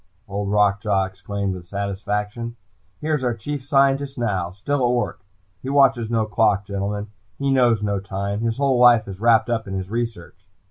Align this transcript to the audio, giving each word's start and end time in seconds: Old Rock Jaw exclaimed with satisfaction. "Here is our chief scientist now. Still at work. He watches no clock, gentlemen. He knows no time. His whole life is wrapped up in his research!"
Old 0.27 0.49
Rock 0.49 0.81
Jaw 0.81 1.03
exclaimed 1.05 1.53
with 1.53 1.67
satisfaction. 1.67 2.55
"Here 3.01 3.13
is 3.13 3.23
our 3.23 3.35
chief 3.35 3.63
scientist 3.63 4.17
now. 4.17 4.49
Still 4.49 4.83
at 4.83 4.95
work. 4.95 5.21
He 5.61 5.69
watches 5.69 6.09
no 6.09 6.25
clock, 6.25 6.65
gentlemen. 6.65 7.11
He 7.37 7.51
knows 7.51 7.83
no 7.83 7.99
time. 7.99 8.39
His 8.41 8.57
whole 8.57 8.79
life 8.79 9.07
is 9.07 9.21
wrapped 9.21 9.51
up 9.51 9.67
in 9.67 9.75
his 9.75 9.91
research!" 9.91 10.47